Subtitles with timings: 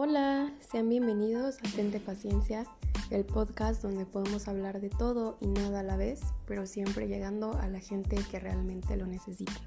[0.00, 2.64] Hola, sean bienvenidos a Tente Paciencia,
[3.10, 7.54] el podcast donde podemos hablar de todo y nada a la vez, pero siempre llegando
[7.54, 9.60] a la gente que realmente lo necesita.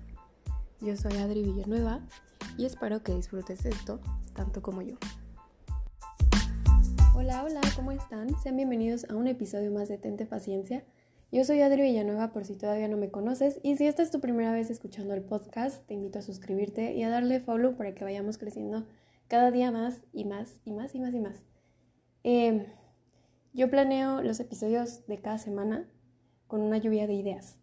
[0.80, 2.00] Yo soy Adri Villanueva
[2.58, 4.00] y espero que disfrutes esto
[4.34, 4.96] tanto como yo.
[7.14, 8.30] Hola, hola, ¿cómo están?
[8.42, 10.86] Sean bienvenidos a un episodio más de Tente Paciencia.
[11.34, 14.22] Yo soy Adri Villanueva por si todavía no me conoces y si esta es tu
[14.22, 18.06] primera vez escuchando el podcast, te invito a suscribirte y a darle follow para que
[18.06, 18.86] vayamos creciendo
[19.32, 21.46] cada día más y más y más y más y más.
[22.22, 22.66] Em,
[23.54, 25.90] yo planeo los episodios de cada semana
[26.48, 27.58] con una lluvia de ideas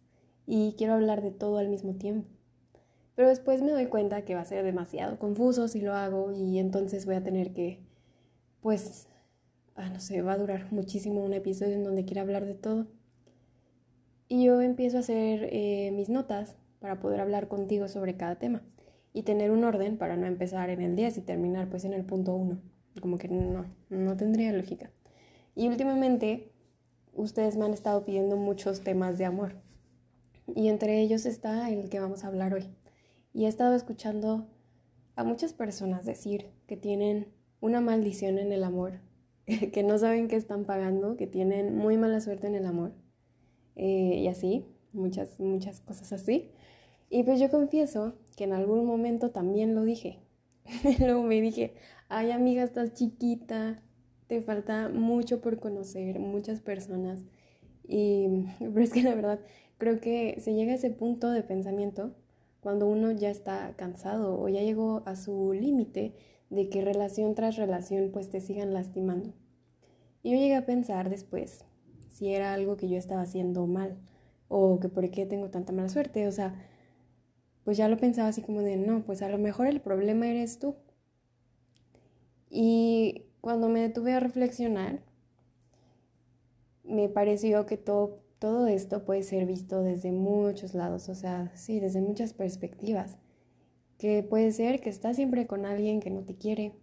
[0.47, 2.27] y quiero hablar de todo al mismo tiempo.
[3.13, 6.57] Pero después me doy cuenta que va a ser demasiado confuso si lo hago y
[6.57, 7.85] entonces voy a tener que,
[8.61, 9.07] pues,
[9.75, 12.87] ah, no sé, va a durar muchísimo un episodio en donde quiera hablar de todo.
[14.27, 18.63] Y yo empiezo a hacer eh, mis notas para poder hablar contigo sobre cada tema
[19.13, 22.05] y tener un orden para no empezar en el 10 y terminar pues en el
[22.05, 22.59] punto 1.
[23.01, 24.91] Como que no, no tendría lógica.
[25.55, 26.51] Y últimamente
[27.13, 29.55] ustedes me han estado pidiendo muchos temas de amor.
[30.55, 32.69] Y entre ellos está el que vamos a hablar hoy.
[33.33, 34.47] Y he estado escuchando
[35.15, 37.27] a muchas personas decir que tienen
[37.59, 39.01] una maldición en el amor,
[39.45, 42.93] que no saben qué están pagando, que tienen muy mala suerte en el amor
[43.75, 46.51] eh, y así, muchas, muchas cosas así.
[47.09, 50.21] Y pues yo confieso que en algún momento también lo dije.
[50.99, 51.73] Luego me dije,
[52.07, 53.83] ay amiga, estás chiquita,
[54.27, 57.25] te falta mucho por conocer, muchas personas.
[57.85, 59.41] Y, pero es que la verdad,
[59.77, 62.15] creo que se llega a ese punto de pensamiento
[62.61, 66.13] cuando uno ya está cansado o ya llegó a su límite
[66.49, 69.33] de que relación tras relación pues te sigan lastimando.
[70.23, 71.65] Y yo llegué a pensar después
[72.07, 73.97] si era algo que yo estaba haciendo mal
[74.47, 76.55] o que por qué tengo tanta mala suerte, o sea,
[77.69, 80.57] pues ya lo pensaba así como de, no, pues a lo mejor el problema eres
[80.57, 80.73] tú.
[82.49, 85.03] Y cuando me detuve a reflexionar,
[86.83, 91.79] me pareció que todo, todo esto puede ser visto desde muchos lados, o sea, sí,
[91.79, 93.19] desde muchas perspectivas.
[93.99, 96.73] Que puede ser que estás siempre con alguien que no te quiere,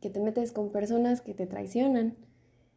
[0.00, 2.16] que te metes con personas que te traicionan,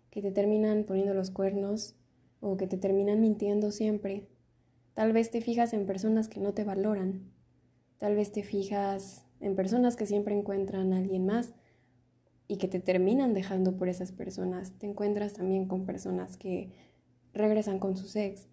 [0.09, 1.95] que te terminan poniendo los cuernos
[2.41, 4.27] o que te terminan mintiendo siempre.
[4.93, 7.31] Tal vez te fijas en personas que no te valoran.
[7.97, 11.53] Tal vez te fijas en personas que siempre encuentran a alguien más
[12.47, 14.73] y que te terminan dejando por esas personas.
[14.77, 16.71] Te encuentras también con personas que
[17.33, 18.47] regresan con su ex.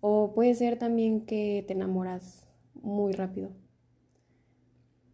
[0.00, 3.50] O puede ser también que te enamoras muy rápido.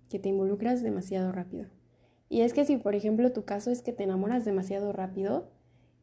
[0.08, 1.66] Que te involucras demasiado rápido.
[2.28, 5.50] Y es que si, por ejemplo, tu caso es que te enamoras demasiado rápido,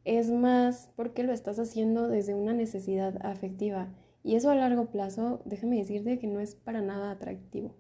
[0.06, 3.90] es más porque lo estás haciendo desde una necesidad afectiva.
[4.28, 7.76] Y eso a largo plazo, déjame decirte que no es para nada atractivo.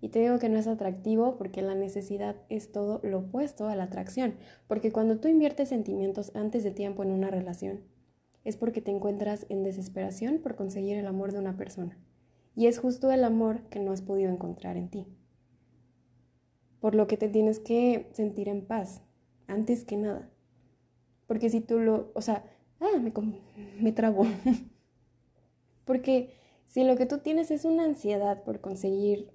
[0.00, 3.76] Y te digo que no es atractivo porque la necesidad es todo lo opuesto a
[3.76, 4.36] la atracción.
[4.68, 7.82] Porque cuando tú inviertes sentimientos antes de tiempo en una relación,
[8.42, 11.98] es porque te encuentras en desesperación por conseguir el amor de una persona.
[12.54, 15.06] Y es justo el amor que no has podido encontrar en ti.
[16.80, 19.02] Por lo que te tienes que sentir en paz,
[19.46, 20.30] antes que nada.
[21.26, 22.44] Porque si tú lo, o sea,
[22.80, 23.12] ah, me,
[23.82, 23.92] me.
[25.86, 26.34] Porque
[26.66, 29.30] si lo que tú tienes es una ansiedad por conseguir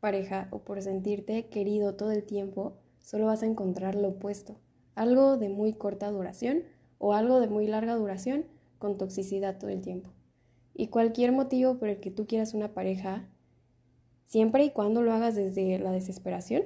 [0.00, 4.56] pareja o por sentirte querido todo el tiempo, solo vas a encontrar lo opuesto.
[4.94, 6.62] Algo de muy corta duración
[6.98, 8.46] o algo de muy larga duración
[8.78, 10.10] con toxicidad todo el tiempo.
[10.74, 13.28] Y cualquier motivo por el que tú quieras una pareja,
[14.26, 16.62] siempre y cuando lo hagas desde la desesperación,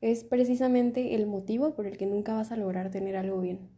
[0.00, 3.70] es precisamente el motivo por el que nunca vas a lograr tener algo bien.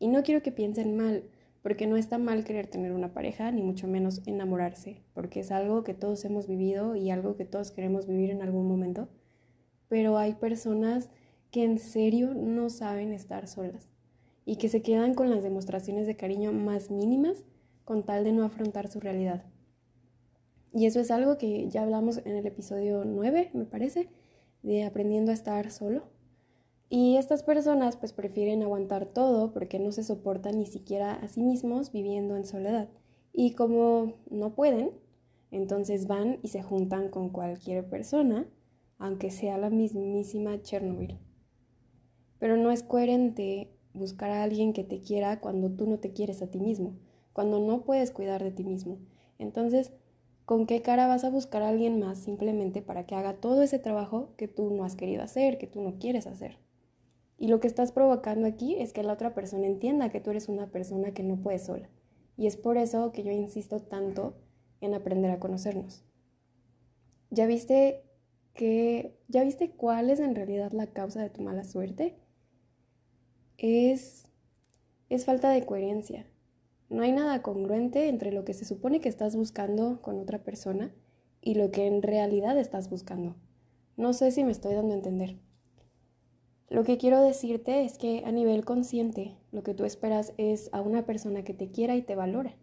[0.00, 1.24] Y no quiero que piensen mal,
[1.62, 5.84] porque no está mal querer tener una pareja, ni mucho menos enamorarse, porque es algo
[5.84, 9.08] que todos hemos vivido y algo que todos queremos vivir en algún momento.
[9.88, 11.10] Pero hay personas
[11.50, 13.88] que en serio no saben estar solas
[14.44, 17.44] y que se quedan con las demostraciones de cariño más mínimas
[17.84, 19.44] con tal de no afrontar su realidad.
[20.72, 24.08] Y eso es algo que ya hablamos en el episodio 9, me parece,
[24.62, 26.04] de aprendiendo a estar solo.
[26.90, 31.42] Y estas personas pues prefieren aguantar todo porque no se soportan ni siquiera a sí
[31.42, 32.88] mismos viviendo en soledad.
[33.32, 34.92] Y como no pueden,
[35.50, 38.46] entonces van y se juntan con cualquier persona,
[38.98, 41.18] aunque sea la mismísima Chernobyl.
[42.38, 46.40] Pero no es coherente buscar a alguien que te quiera cuando tú no te quieres
[46.40, 46.94] a ti mismo,
[47.34, 48.98] cuando no puedes cuidar de ti mismo.
[49.38, 49.92] Entonces,
[50.46, 53.78] ¿con qué cara vas a buscar a alguien más simplemente para que haga todo ese
[53.78, 56.56] trabajo que tú no has querido hacer, que tú no quieres hacer?
[57.38, 60.48] Y lo que estás provocando aquí es que la otra persona entienda que tú eres
[60.48, 61.88] una persona que no puede sola.
[62.36, 64.34] Y es por eso que yo insisto tanto
[64.80, 66.04] en aprender a conocernos.
[67.30, 68.02] Ya viste
[68.54, 72.16] que ya viste cuál es en realidad la causa de tu mala suerte,
[73.56, 74.28] es,
[75.08, 76.26] es falta de coherencia.
[76.88, 80.92] No hay nada congruente entre lo que se supone que estás buscando con otra persona
[81.40, 83.36] y lo que en realidad estás buscando.
[83.96, 85.38] No sé si me estoy dando a entender.
[86.70, 90.82] Lo que quiero decirte es que a nivel consciente lo que tú esperas es a
[90.82, 92.56] una persona que te quiera y te valora.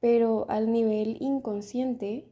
[0.00, 2.28] Pero al nivel inconsciente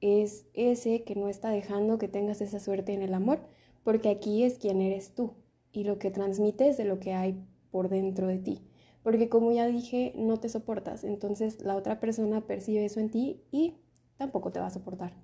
[0.00, 3.40] es ese que no está dejando que tengas esa suerte en el amor,
[3.84, 5.34] porque aquí es quien eres tú
[5.70, 8.62] y lo que transmites de lo que hay por dentro de ti.
[9.02, 13.42] Porque como ya dije, no te soportas, entonces la otra persona percibe eso en ti
[13.50, 13.74] y
[14.16, 15.14] tampoco te va a soportar.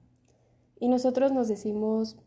[0.79, 2.19] Y nosotros nos decimos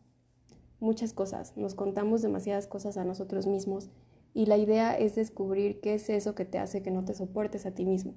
[0.80, 3.90] muchas cosas, nos contamos demasiadas cosas a nosotros mismos
[4.34, 7.66] y la idea es descubrir qué es eso que te hace que no te soportes
[7.66, 8.14] a ti mismo.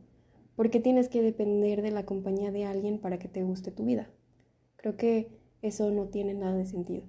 [0.56, 4.12] porque tienes que depender de la compañía de alguien para que te guste tu vida?
[4.76, 5.32] Creo que
[5.64, 7.06] eso no tiene nada de sentido.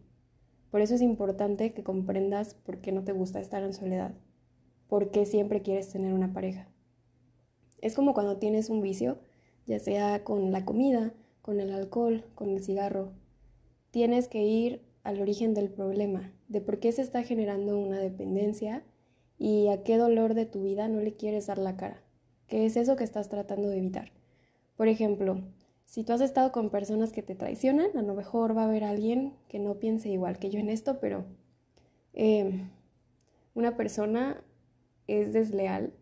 [0.71, 4.15] Por eso es importante que comprendas por qué no te gusta estar en soledad,
[4.89, 6.69] por qué siempre quieres tener una pareja.
[7.83, 9.19] Es como cuando tienes un vicio,
[9.67, 11.13] ya sea con la comida,
[11.43, 13.13] con el alcohol, con el cigarro.
[13.91, 18.83] Tienes que ir al origen del problema, de por qué se está generando una dependencia
[19.39, 22.03] y a qué dolor de tu vida no le quieres dar la cara.
[22.49, 24.13] ¿Qué es eso que estás tratando de evitar?
[24.77, 25.43] Por ejemplo,
[25.85, 28.83] si tú has estado con personas que te traicionan, a lo mejor va a haber
[28.83, 31.27] alguien que no piense igual que yo en esto, pero
[32.15, 32.71] em,
[33.55, 34.43] una persona
[35.07, 35.93] es desleal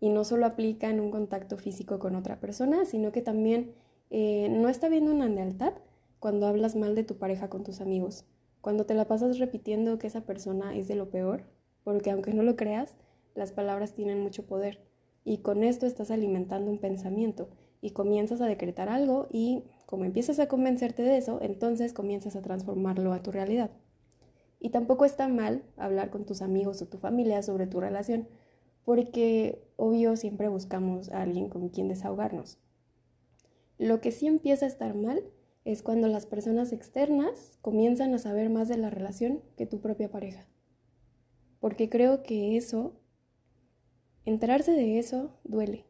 [0.00, 3.74] y no solo aplica en un contacto físico con otra persona, sino que también
[4.10, 5.74] eh, no está viendo una lealtad
[6.24, 8.24] cuando hablas mal de tu pareja con tus amigos,
[8.62, 11.42] cuando te la pasas repitiendo que esa persona es de lo peor,
[11.82, 12.96] porque aunque no lo creas,
[13.34, 14.80] las palabras tienen mucho poder
[15.22, 17.50] y con esto estás alimentando un pensamiento
[17.82, 22.40] y comienzas a decretar algo y como empiezas a convencerte de eso, entonces comienzas a
[22.40, 23.70] transformarlo a tu realidad.
[24.60, 28.28] Y tampoco está mal hablar con tus amigos o tu familia sobre tu relación,
[28.86, 32.56] porque obvio siempre buscamos a alguien con quien desahogarnos.
[33.76, 35.22] Lo que sí empieza a estar mal
[35.64, 40.10] es cuando las personas externas comienzan a saber más de la relación que tu propia
[40.10, 40.46] pareja.
[41.58, 43.00] Porque creo que eso,
[44.26, 45.86] enterarse de eso, duele.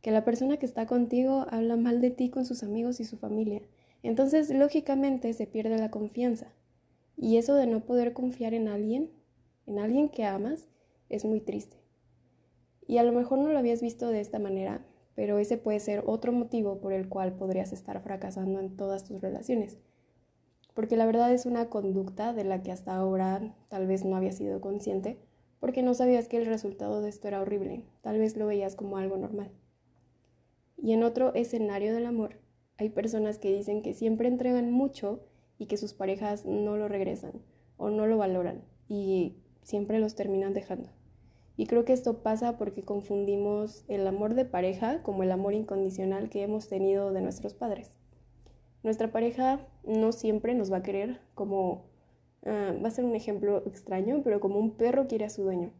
[0.00, 3.16] Que la persona que está contigo habla mal de ti con sus amigos y su
[3.16, 3.62] familia.
[4.02, 6.52] Entonces, lógicamente, se pierde la confianza.
[7.16, 9.12] Y eso de no poder confiar en alguien,
[9.66, 10.66] en alguien que amas,
[11.08, 11.76] es muy triste.
[12.88, 16.02] Y a lo mejor no lo habías visto de esta manera, pero ese puede ser
[16.06, 19.78] otro motivo por el cual podrías estar fracasando en todas tus relaciones.
[20.74, 24.36] Porque la verdad es una conducta de la que hasta ahora tal vez no habías
[24.36, 25.18] sido consciente,
[25.60, 28.96] porque no sabías que el resultado de esto era horrible, tal vez lo veías como
[28.96, 29.50] algo normal.
[30.76, 32.38] Y en otro escenario del amor,
[32.78, 35.20] hay personas que dicen que siempre entregan mucho
[35.58, 37.42] y que sus parejas no lo regresan
[37.76, 40.90] o no lo valoran y siempre los terminan dejando.
[41.62, 46.28] Y creo que esto pasa porque confundimos el amor de pareja como el amor incondicional
[46.28, 47.94] que hemos tenido de nuestros padres.
[48.82, 51.84] Nuestra pareja no siempre nos va a querer como,
[52.44, 55.70] ah, va a ser un ejemplo extraño, pero como un perro quiere a su dueño.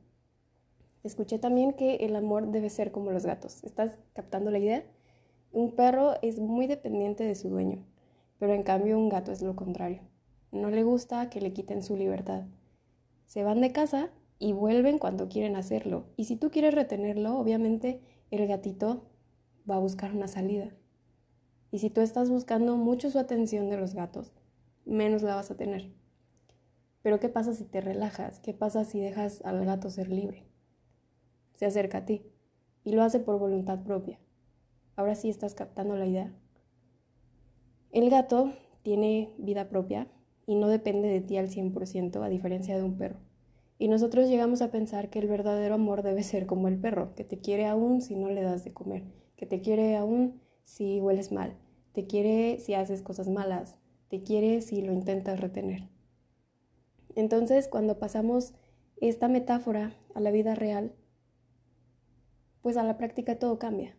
[1.02, 3.64] Escuché también que el amor debe ser como los gatos.
[3.64, 4.84] ¿Estás captando la idea?
[5.50, 7.84] Un perro es muy dependiente de su dueño,
[8.38, 10.02] pero en cambio un gato es lo contrario.
[10.52, 12.44] No le gusta que le quiten su libertad.
[13.26, 16.06] Se van de casa y vuelven cuando quieren hacerlo.
[16.16, 18.00] Y si tú quieres retenerlo, obviamente
[18.32, 19.04] el gatito
[19.70, 20.74] va a buscar una salida.
[21.70, 24.32] Y si tú estás buscando mucho su atención de los gatos,
[24.84, 25.92] menos la vas a tener.
[27.02, 28.40] Pero ¿qué pasa si te relajas?
[28.40, 30.44] ¿Qué pasa si dejas al gato ser libre?
[31.54, 32.26] Se acerca a ti
[32.82, 34.18] y lo hace por voluntad propia.
[34.96, 36.34] Ahora sí estás captando la idea.
[37.92, 38.50] El gato
[38.82, 40.08] tiene vida propia
[40.46, 43.20] y no depende de ti al 100% a diferencia de un perro.
[43.82, 47.24] Y nosotros llegamos a pensar que el verdadero amor debe ser como el perro, que
[47.24, 49.02] te quiere aún si no le das de comer,
[49.34, 51.56] que te quiere aún si hueles mal,
[51.90, 55.88] te quiere si haces cosas malas, te quiere si lo intentas retener.
[57.16, 58.54] Entonces, cuando pasamos
[59.00, 60.94] esta metáfora a la vida real,
[62.60, 63.96] pues a la práctica todo cambia.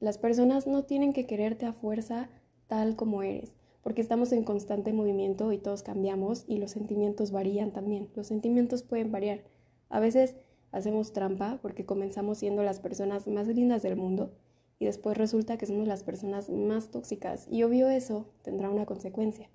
[0.00, 2.30] Las personas no tienen que quererte a fuerza
[2.66, 7.72] tal como eres porque estamos en constante movimiento y todos cambiamos y los sentimientos varían
[7.72, 8.08] también.
[8.14, 9.42] Los sentimientos pueden variar.
[9.88, 10.36] A veces
[10.70, 14.32] hacemos trampa porque comenzamos siendo las personas más lindas del mundo
[14.78, 19.50] y después resulta que somos las personas más tóxicas y obvio eso tendrá una consecuencia.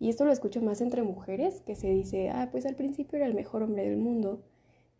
[0.00, 3.26] Y esto lo escucho más entre mujeres que se dice, ah, pues al principio era
[3.26, 4.42] el mejor hombre del mundo,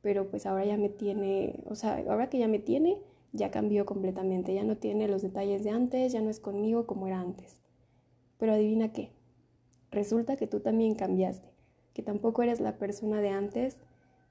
[0.00, 3.00] pero pues ahora ya me tiene, o sea, ahora que ya me tiene,
[3.32, 7.06] ya cambió completamente, ya no tiene los detalles de antes, ya no es conmigo como
[7.06, 7.63] era antes.
[8.44, 9.10] Pero adivina qué,
[9.90, 11.48] resulta que tú también cambiaste,
[11.94, 13.78] que tampoco eres la persona de antes,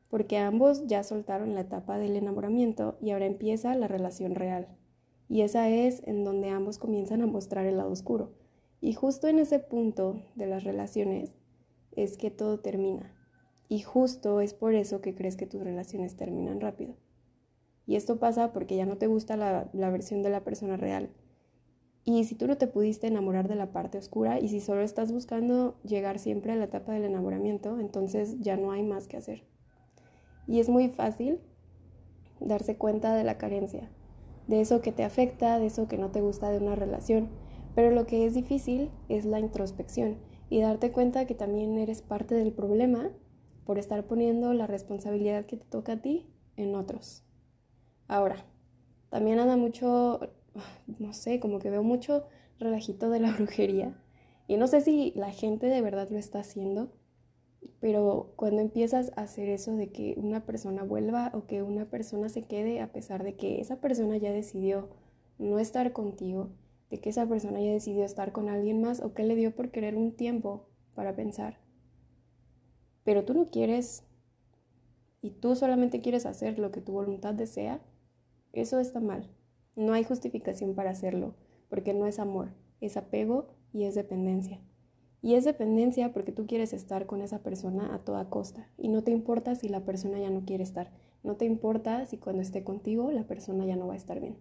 [0.07, 4.67] porque ambos ya soltaron la etapa del enamoramiento y ahora empieza la relación real.
[5.29, 8.35] Y esa es en donde ambos comienzan a mostrar el lado oscuro.
[8.81, 11.35] Y justo en ese punto de las relaciones
[11.93, 13.15] es que todo termina.
[13.67, 16.93] Y justo es por eso que crees que tus relaciones terminan rápido.
[17.87, 21.09] Y esto pasa porque ya no te gusta la, la versión de la persona real.
[22.05, 25.11] Y si tú no te pudiste enamorar de la parte oscura y si solo estás
[25.11, 29.43] buscando llegar siempre a la etapa del enamoramiento, entonces ya no hay más que hacer.
[30.47, 31.39] Y es muy fácil
[32.41, 33.89] darse cuenta de la carencia,
[34.47, 37.29] de eso que te afecta, de eso que no te gusta de una relación.
[37.75, 40.17] Pero lo que es difícil es la introspección
[40.49, 43.11] y darte cuenta que también eres parte del problema
[43.65, 47.23] por estar poniendo la responsabilidad que te toca a ti en otros.
[48.07, 48.45] Ahora,
[49.09, 50.19] también anda mucho,
[50.99, 52.25] no sé, como que veo mucho
[52.59, 53.97] relajito de la brujería.
[54.47, 56.91] Y no sé si la gente de verdad lo está haciendo,
[57.79, 62.29] pero cuando empiezas a hacer eso de que una persona vuelva o que una persona
[62.29, 64.89] se quede a pesar de que esa persona ya decidió
[65.37, 66.49] no estar contigo,
[66.89, 69.71] de que esa persona ya decidió estar con alguien más o que le dio por
[69.71, 71.59] querer un tiempo para pensar.
[73.03, 74.03] Pero tú no quieres
[75.21, 77.81] y tú solamente quieres hacer lo que tu voluntad desea,
[78.51, 79.29] eso está mal.
[79.75, 81.35] No hay justificación para hacerlo,
[81.69, 84.59] porque no es amor, es apego y es dependencia.
[85.23, 89.03] Y es dependencia porque tú quieres estar con esa persona a toda costa y no
[89.03, 90.91] te importa si la persona ya no quiere estar,
[91.23, 94.37] no te importa si cuando esté contigo la persona ya no va a estar bien.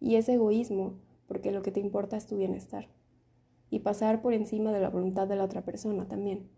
[0.00, 2.88] Y es egoísmo porque lo que te importa es tu bienestar
[3.70, 6.50] y pasar por encima de la voluntad de la otra persona también.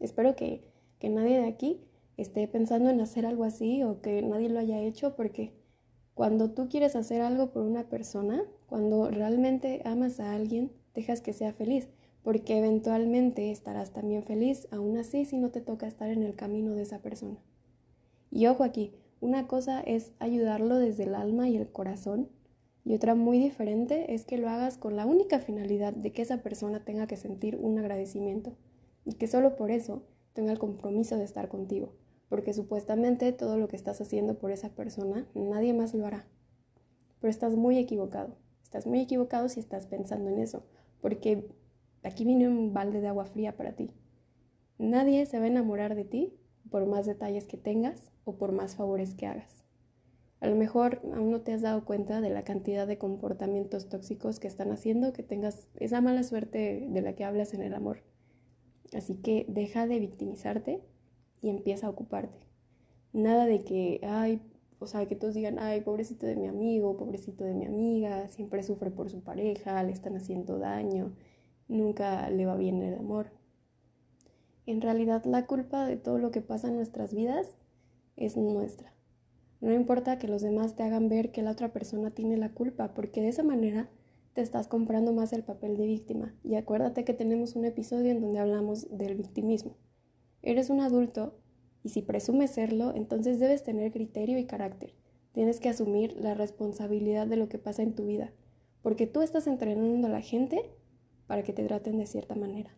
[0.00, 0.68] Espero que,
[0.98, 1.80] que nadie de aquí
[2.16, 5.54] esté pensando en hacer algo así o que nadie lo haya hecho porque
[6.16, 11.34] cuando tú quieres hacer algo por una persona, cuando realmente amas a alguien, dejas que
[11.34, 11.88] sea feliz,
[12.22, 16.72] porque eventualmente estarás también feliz, aún así si no te toca estar en el camino
[16.72, 17.36] de esa persona.
[18.30, 22.30] Y ojo aquí, una cosa es ayudarlo desde el alma y el corazón,
[22.82, 26.38] y otra muy diferente es que lo hagas con la única finalidad de que esa
[26.38, 28.56] persona tenga que sentir un agradecimiento,
[29.04, 31.92] y que solo por eso tenga el compromiso de estar contigo
[32.28, 36.26] porque supuestamente todo lo que estás haciendo por esa persona nadie más lo hará.
[37.20, 38.36] Pero estás muy equivocado.
[38.62, 40.64] Estás muy equivocado si estás pensando en eso,
[41.00, 41.48] porque
[42.02, 43.90] aquí viene un balde de agua fría para ti.
[44.78, 46.34] Nadie se va a enamorar de ti
[46.70, 49.64] por más detalles que tengas o por más favores que hagas.
[50.40, 54.38] A lo mejor aún no te has dado cuenta de la cantidad de comportamientos tóxicos
[54.38, 58.02] que están haciendo que tengas esa mala suerte de la que hablas en el amor.
[58.92, 60.82] Así que deja de victimizarte
[61.42, 62.38] y empieza a ocuparte.
[63.12, 64.42] Nada de que, ay,
[64.78, 68.62] o sea, que todos digan, ay, pobrecito de mi amigo, pobrecito de mi amiga, siempre
[68.62, 71.14] sufre por su pareja, le están haciendo daño,
[71.68, 73.30] nunca le va bien el amor.
[74.66, 77.56] En realidad la culpa de todo lo que pasa en nuestras vidas
[78.16, 78.92] es nuestra.
[79.60, 82.92] No importa que los demás te hagan ver que la otra persona tiene la culpa,
[82.92, 83.88] porque de esa manera
[84.34, 86.34] te estás comprando más el papel de víctima.
[86.44, 89.76] Y acuérdate que tenemos un episodio en donde hablamos del victimismo.
[90.46, 91.34] Eres un adulto
[91.82, 94.94] y si presumes serlo, entonces debes tener criterio y carácter.
[95.32, 98.32] Tienes que asumir la responsabilidad de lo que pasa en tu vida,
[98.80, 100.70] porque tú estás entrenando a la gente
[101.26, 102.70] para que te traten de cierta manera.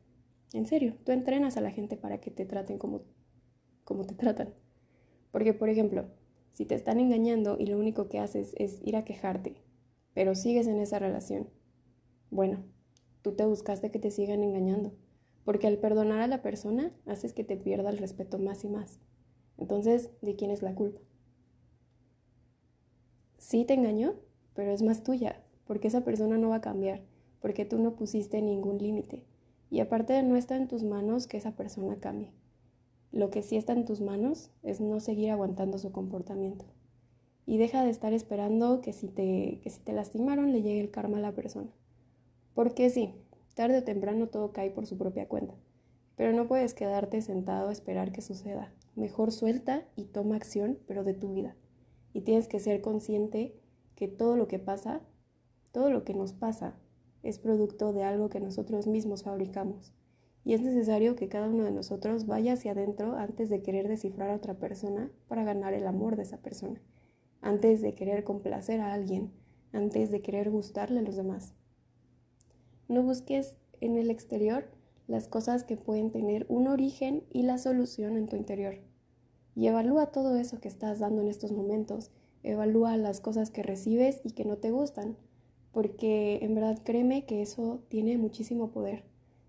[0.54, 3.02] En serio, tú entrenas a la gente para que te traten como,
[3.84, 4.54] como te tratan.
[5.30, 6.06] Porque, por ejemplo,
[6.52, 9.56] si te están engañando y lo único que haces es ir a quejarte,
[10.14, 11.50] pero sigues en esa relación,
[12.30, 12.64] bueno,
[13.20, 14.94] tú te buscaste que te sigan engañando
[15.48, 19.00] porque al perdonar a la persona haces que te pierda el respeto más y más.
[19.56, 21.00] Entonces, ¿de quién es la culpa?
[23.38, 24.16] Sí te engañó,
[24.52, 27.00] pero es más tuya, porque esa persona no va a cambiar,
[27.40, 29.24] porque tú no pusiste ningún límite.
[29.70, 32.30] Y aparte no está en tus manos que esa persona cambie.
[33.10, 36.66] Lo que sí está en tus manos es no seguir aguantando su comportamiento.
[37.46, 40.90] Y deja de estar esperando que si te, que si te lastimaron le llegue el
[40.90, 41.70] karma a la persona.
[42.52, 43.14] Porque sí,
[43.58, 45.56] Tarde o temprano todo cae por su propia cuenta.
[46.14, 48.72] Pero no puedes quedarte sentado a esperar que suceda.
[48.94, 51.56] Mejor suelta y toma acción, pero de tu vida.
[52.12, 53.56] Y tienes que ser consciente
[53.96, 55.00] que todo lo que pasa,
[55.72, 56.76] todo lo que nos pasa,
[57.24, 59.92] es producto de algo que nosotros mismos fabricamos.
[60.44, 64.30] Y es necesario que cada uno de nosotros vaya hacia adentro antes de querer descifrar
[64.30, 66.80] a otra persona para ganar el amor de esa persona,
[67.40, 69.32] antes de querer complacer a alguien,
[69.72, 71.54] antes de querer gustarle a los demás.
[72.88, 74.64] No busques en el exterior
[75.06, 78.76] las cosas que pueden tener un origen y la solución en tu interior.
[79.54, 82.10] Y evalúa todo eso que estás dando en estos momentos.
[82.42, 85.16] Evalúa las cosas que recibes y que no te gustan.
[85.72, 89.04] Porque en verdad créeme que eso tiene muchísimo poder.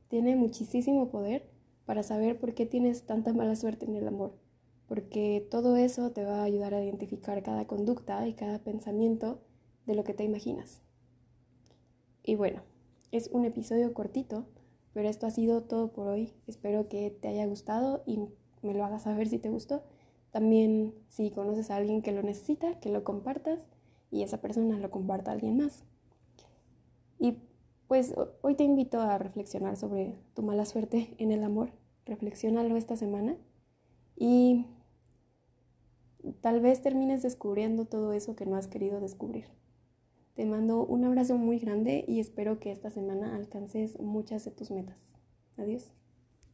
[0.09, 1.47] tiene muchísimo poder
[1.89, 4.33] para saber por qué tienes tanta mala suerte en el amor,
[4.87, 9.39] porque todo eso te va a ayudar a identificar cada conducta y cada pensamiento
[9.87, 10.81] de lo que te imaginas.
[12.21, 12.61] Y bueno,
[13.11, 14.45] es un episodio cortito,
[14.93, 16.33] pero esto ha sido todo por hoy.
[16.47, 18.19] Espero que te haya gustado y
[18.61, 19.83] me lo hagas saber si te gustó.
[20.31, 23.65] También si conoces a alguien que lo necesita, que lo compartas
[24.11, 25.83] y esa persona lo comparta a alguien más.
[27.17, 27.37] Y
[27.87, 31.71] pues hoy te invito a reflexionar sobre tu mala suerte en el amor.
[32.05, 33.37] Reflexiónalo esta semana
[34.15, 34.65] y
[36.41, 39.45] tal vez termines descubriendo todo eso que no has querido descubrir.
[40.39, 44.71] Te mando un abrazo muy grande y espero que esta semana alcances muchas de tus
[44.71, 44.97] metas.
[45.57, 45.91] Adiós.